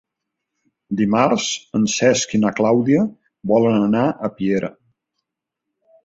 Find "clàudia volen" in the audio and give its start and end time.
2.59-3.77